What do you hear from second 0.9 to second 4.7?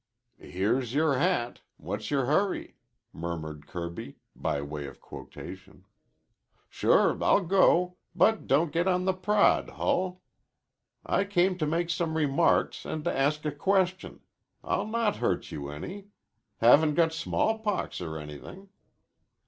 your hat. What's your hurry?" murmured Kirby, by